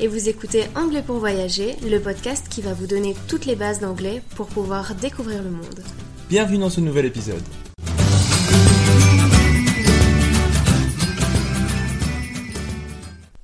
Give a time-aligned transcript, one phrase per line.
[0.00, 3.80] Et vous écoutez Anglais pour voyager, le podcast qui va vous donner toutes les bases
[3.80, 5.80] d'anglais pour pouvoir découvrir le monde.
[6.30, 7.42] Bienvenue dans ce nouvel épisode.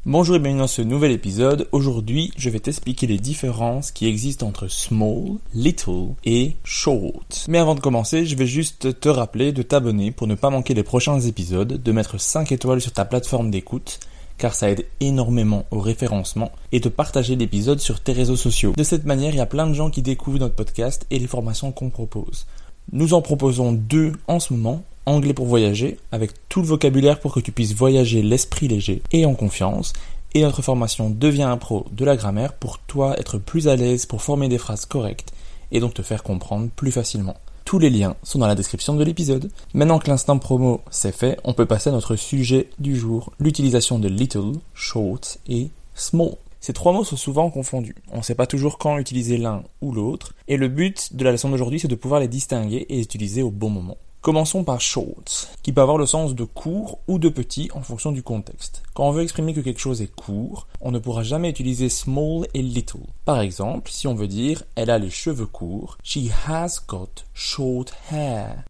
[0.06, 1.68] Bonjour et bienvenue dans ce nouvel épisode.
[1.72, 7.44] Aujourd'hui, je vais t'expliquer les différences qui existent entre small, little et short.
[7.48, 10.72] Mais avant de commencer, je vais juste te rappeler de t'abonner pour ne pas manquer
[10.72, 14.00] les prochains épisodes, de mettre 5 étoiles sur ta plateforme d'écoute
[14.38, 18.72] car ça aide énormément au référencement et de partager l'épisode sur tes réseaux sociaux.
[18.76, 21.26] De cette manière, il y a plein de gens qui découvrent notre podcast et les
[21.26, 22.46] formations qu'on propose.
[22.92, 27.34] Nous en proposons deux en ce moment, anglais pour voyager, avec tout le vocabulaire pour
[27.34, 29.92] que tu puisses voyager l'esprit léger et en confiance,
[30.34, 34.06] et notre formation devient un pro de la grammaire pour toi être plus à l'aise
[34.06, 35.32] pour former des phrases correctes
[35.72, 37.36] et donc te faire comprendre plus facilement.
[37.66, 39.50] Tous les liens sont dans la description de l'épisode.
[39.74, 43.98] Maintenant que l'instant promo c'est fait, on peut passer à notre sujet du jour, l'utilisation
[43.98, 46.36] de little, short et small.
[46.60, 47.96] Ces trois mots sont souvent confondus.
[48.12, 51.32] On ne sait pas toujours quand utiliser l'un ou l'autre, et le but de la
[51.32, 53.96] leçon d'aujourd'hui c'est de pouvoir les distinguer et les utiliser au bon moment.
[54.26, 58.10] Commençons par short, qui peut avoir le sens de court ou de petit en fonction
[58.10, 58.82] du contexte.
[58.92, 62.48] Quand on veut exprimer que quelque chose est court, on ne pourra jamais utiliser small
[62.52, 63.06] et little.
[63.24, 67.94] Par exemple, si on veut dire elle a les cheveux courts, she has got short
[68.10, 68.64] hair.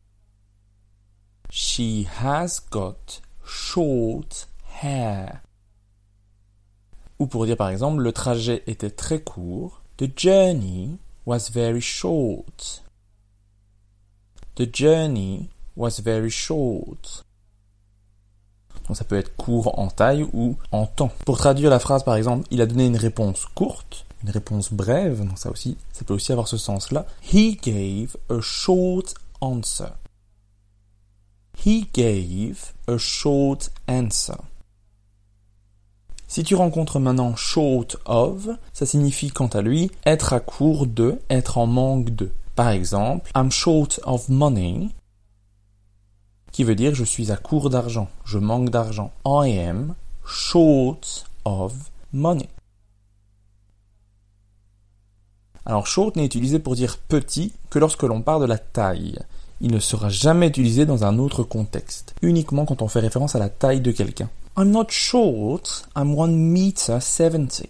[1.49, 4.51] She has got short
[4.83, 5.41] hair.
[7.19, 12.83] Ou pour dire par exemple le trajet était très court, the journey was very short.
[14.57, 17.25] The journey was very short.
[18.89, 21.13] Donc ça peut être court en taille ou en temps.
[21.25, 25.27] Pour traduire la phrase par exemple, il a donné une réponse courte, une réponse brève,
[25.27, 27.07] donc ça aussi, ça peut aussi avoir ce sens-là.
[27.33, 29.93] He gave a short answer.
[31.65, 34.37] He gave a short answer.
[36.29, 41.21] Si tu rencontres maintenant short of, ça signifie quant à lui être à court de,
[41.31, 42.31] être en manque de.
[42.57, 44.89] Par exemple, I'm short of money,
[46.53, 49.13] qui veut dire je suis à court d'argent, je manque d'argent.
[49.27, 49.95] I am
[50.25, 51.75] short of
[52.15, 52.49] money.
[55.67, 59.19] Alors short n'est utilisé pour dire petit que lorsque l'on parle de la taille.
[59.61, 63.39] Il ne sera jamais utilisé dans un autre contexte, uniquement quand on fait référence à
[63.39, 64.31] la taille de quelqu'un.
[64.57, 67.69] I'm not short, I'm 1 meter 70.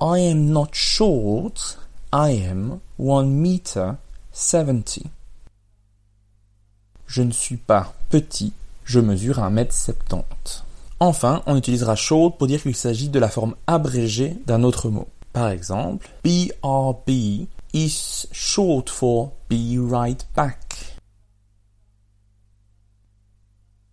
[0.00, 1.78] I am not short,
[2.12, 3.96] I am 1 meter
[4.32, 5.04] 70.
[7.06, 8.52] Je ne suis pas petit,
[8.84, 10.64] je mesure 1 mètre 70.
[10.98, 15.06] Enfin, on utilisera short pour dire qu'il s'agit de la forme abrégée d'un autre mot.
[15.32, 20.96] Par exemple, BRB is short for be right back.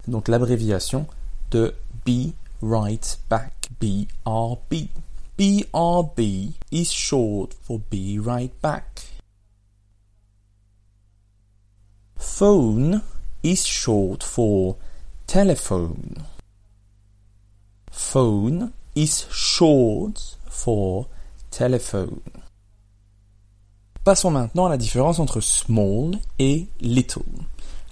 [0.07, 1.05] Donc l'abréviation
[1.51, 1.75] de
[2.05, 2.33] be
[2.63, 4.87] right back, BRB.
[5.37, 9.01] BRB is short for be right back.
[12.17, 13.01] Phone
[13.43, 14.77] is short for
[15.27, 16.25] telephone.
[17.91, 21.07] Phone is short for
[21.49, 22.21] telephone.
[24.03, 27.23] Passons maintenant à la différence entre small et little.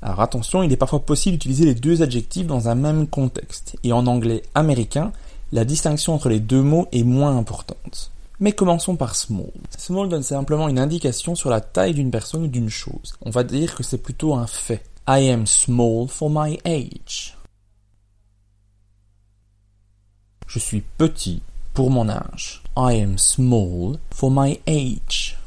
[0.01, 3.93] Alors attention, il est parfois possible d'utiliser les deux adjectifs dans un même contexte, et
[3.93, 5.11] en anglais américain,
[5.51, 8.11] la distinction entre les deux mots est moins importante.
[8.39, 9.51] Mais commençons par small.
[9.77, 13.15] Small donne simplement une indication sur la taille d'une personne ou d'une chose.
[13.21, 14.83] On va dire que c'est plutôt un fait.
[15.07, 17.35] I am small for my age.
[20.47, 21.41] Je suis petit
[21.73, 22.63] pour mon âge.
[22.77, 25.37] I am small for my age.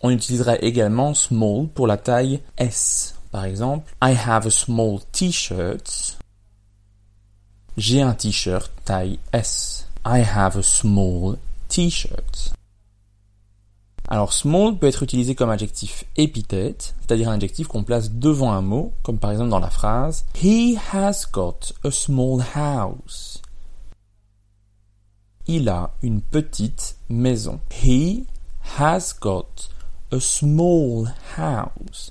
[0.00, 3.16] On utilisera également small pour la taille S.
[3.30, 6.18] Par exemple, I have a small t-shirt.
[7.78, 9.86] J'ai un t-shirt taille S.
[10.04, 11.38] I have a small
[11.68, 12.52] t-shirt.
[14.08, 18.60] Alors small peut être utilisé comme adjectif épithète, c'est-à-dire un adjectif qu'on place devant un
[18.60, 23.40] mot, comme par exemple dans la phrase He has got a small house.
[25.46, 27.58] Il a une petite maison.
[27.82, 28.26] He
[28.78, 29.70] has got
[30.10, 32.10] a small house.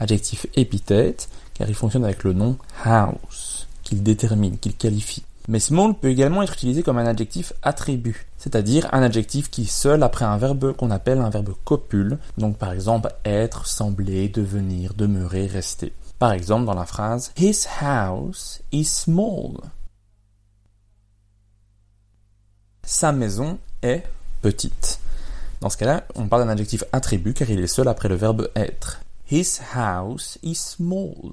[0.00, 5.24] Adjectif épithète, car il fonctionne avec le nom house, qu'il détermine, qu'il qualifie.
[5.48, 10.02] Mais small peut également être utilisé comme un adjectif attribut, c'est-à-dire un adjectif qui seul
[10.02, 15.46] après un verbe qu'on appelle un verbe copule, donc par exemple être, sembler, devenir, demeurer,
[15.46, 15.94] rester.
[16.18, 19.54] Par exemple dans la phrase His house is small.
[22.84, 24.02] Sa maison est
[24.42, 25.00] petite.
[25.60, 28.50] Dans ce cas-là, on parle d'un adjectif attribut car il est seul après le verbe
[28.54, 29.00] être.
[29.30, 31.32] His house is small.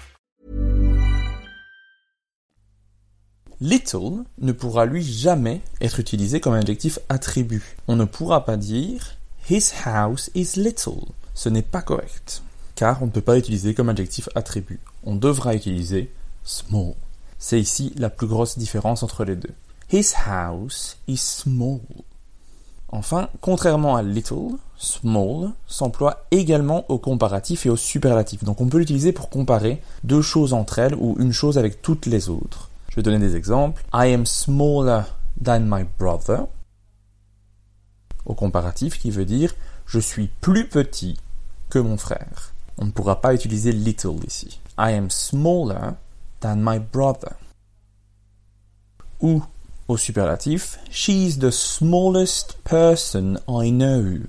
[3.63, 7.77] Little ne pourra lui jamais être utilisé comme adjectif attribut.
[7.87, 9.17] On ne pourra pas dire
[9.51, 11.05] His house is little.
[11.35, 12.41] Ce n'est pas correct,
[12.73, 14.79] car on ne peut pas l'utiliser comme adjectif attribut.
[15.03, 16.11] On devra utiliser
[16.43, 16.95] small.
[17.37, 19.53] C'est ici la plus grosse différence entre les deux.
[19.91, 21.81] His house is small.
[22.89, 28.43] Enfin, contrairement à little, small s'emploie également au comparatif et au superlatif.
[28.43, 32.07] Donc on peut l'utiliser pour comparer deux choses entre elles ou une chose avec toutes
[32.07, 32.70] les autres.
[32.91, 33.81] Je vais donner des exemples.
[33.93, 35.05] I am smaller
[35.41, 36.47] than my brother.
[38.25, 39.55] Au comparatif qui veut dire
[39.85, 41.17] je suis plus petit
[41.69, 42.53] que mon frère.
[42.77, 44.59] On ne pourra pas utiliser little ici.
[44.77, 45.95] I am smaller
[46.41, 47.37] than my brother.
[49.21, 49.41] Ou
[49.87, 54.19] au superlatif, she's the smallest person I know.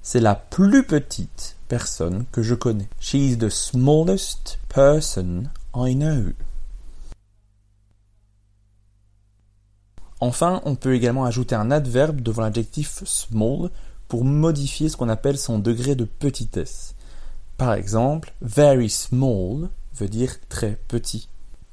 [0.00, 2.86] C'est la plus petite personne que je connais.
[3.00, 6.34] The smallest person I know.
[10.20, 13.70] Enfin, on peut également ajouter un adverbe devant l'adjectif small
[14.06, 16.94] pour modifier ce qu'on appelle son degré de petitesse.
[17.56, 21.26] Par exemple, very small veut dire très petit.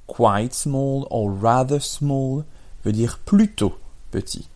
[0.08, 2.46] Quite small or rather small
[2.86, 3.78] veut dire plutôt
[4.12, 4.48] petit.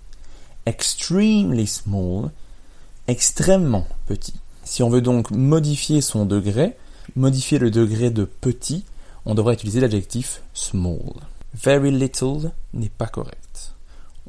[0.65, 2.31] Extremely small,
[3.09, 4.35] extrêmement petit.
[4.63, 6.75] Si on veut donc modifier son degré,
[7.15, 8.85] modifier le degré de petit,
[9.25, 11.01] on devrait utiliser l'adjectif small.
[11.53, 13.73] Very little n'est pas correct.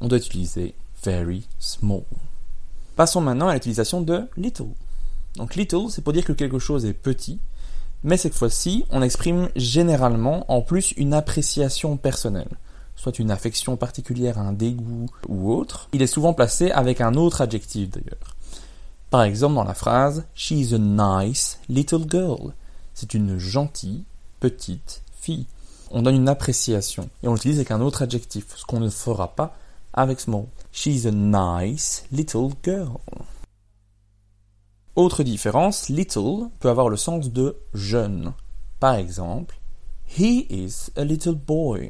[0.00, 0.75] On doit utiliser
[1.05, 2.03] very small.
[2.97, 4.69] Passons maintenant à l'utilisation de little.
[5.37, 7.38] Donc little, c'est pour dire que quelque chose est petit,
[8.03, 12.50] mais cette fois-ci, on exprime généralement en plus une appréciation personnelle,
[12.97, 15.88] soit une affection particulière, un dégoût ou autre.
[15.93, 18.37] Il est souvent placé avec un autre adjectif d'ailleurs.
[19.14, 22.52] Par exemple dans la phrase She's a nice little girl.
[22.94, 24.02] C'est une gentille
[24.40, 25.47] petite fille.
[25.92, 29.37] On donne une appréciation et on l'utilise avec un autre adjectif, ce qu'on ne fera
[29.37, 29.54] pas
[29.92, 30.47] avec small.
[30.73, 32.99] She's a nice little girl.
[34.97, 38.33] Autre différence, little peut avoir le sens de jeune.
[38.80, 39.61] Par exemple,
[40.18, 41.88] He is a little boy.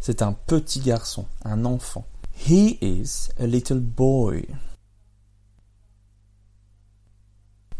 [0.00, 2.04] C'est un petit garçon, un enfant.
[2.36, 4.44] He is a little boy.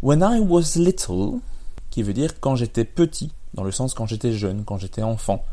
[0.00, 1.40] When I was little,
[1.90, 5.44] qui veut dire quand j'étais petit, dans le sens quand j'étais jeune, quand j'étais enfant.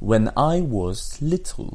[0.00, 1.72] When I was little.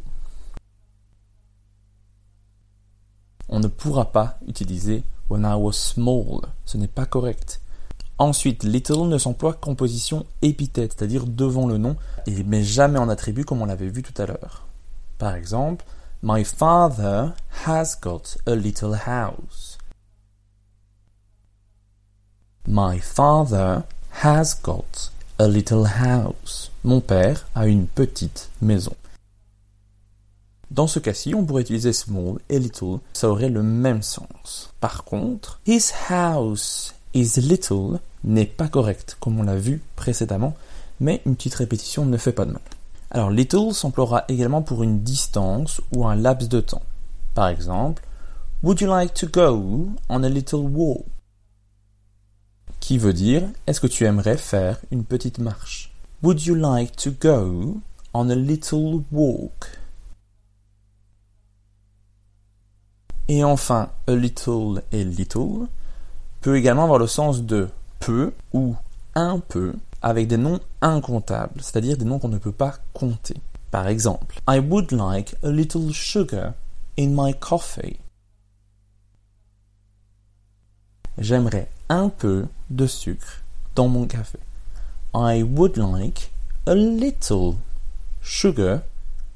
[3.50, 6.42] On ne pourra pas utiliser when I was small.
[6.66, 7.62] Ce n'est pas correct.
[8.18, 11.96] Ensuite, little ne s'emploie qu'en position épithète, c'est-à-dire devant le nom,
[12.28, 14.66] et mais jamais en attribut comme on l'avait vu tout à l'heure.
[15.18, 15.86] Par exemple,
[16.26, 17.34] My father
[17.66, 19.78] has got a little house.
[22.66, 23.84] My father
[24.24, 26.72] has got a little house.
[26.86, 28.96] Mon père a une petite maison.
[30.72, 34.72] Dans ce cas-ci, on pourrait utiliser small et little, ça aurait le même sens.
[34.80, 40.56] Par contre, his house is little n'est pas correct, comme on l'a vu précédemment,
[41.02, 42.62] mais une petite répétition ne fait pas de mal.
[43.14, 46.82] Alors, little s'emploiera également pour une distance ou un laps de temps.
[47.36, 48.04] Par exemple,
[48.64, 51.06] Would you like to go on a little walk?
[52.80, 55.92] Qui veut dire Est-ce que tu aimerais faire une petite marche?
[56.24, 57.82] Would you like to go
[58.14, 59.80] on a little walk?
[63.28, 65.68] Et enfin, a little et little
[66.42, 68.76] peut également avoir le sens de peu ou
[69.14, 73.38] un peu avec des noms incomptables, c'est-à-dire des noms qu'on ne peut pas compter.
[73.72, 76.54] Par exemple, I would like a little sugar
[77.00, 77.98] in my coffee.
[81.18, 83.44] J'aimerais un peu de sucre
[83.76, 84.40] dans mon café.
[85.16, 86.32] I would like
[86.68, 87.56] a little
[88.22, 88.82] sugar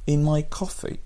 [0.07, 0.99] in my coffee.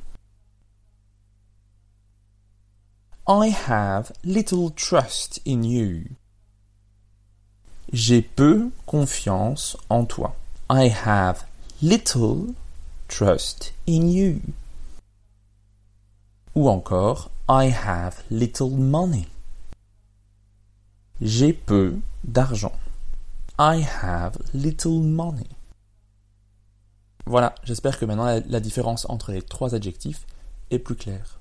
[3.27, 6.15] I have little trust in you.
[7.93, 10.33] J'ai peu confiance en toi.
[10.69, 11.43] I have
[11.81, 12.53] little
[13.09, 14.39] trust in you.
[16.55, 19.27] Ou encore, I have little money.
[21.19, 22.73] J'ai peu d'argent.
[23.59, 25.49] I have little money.
[27.25, 30.25] Voilà, j'espère que maintenant la, différence entre les trois adjectifs
[30.69, 31.40] est plus claire.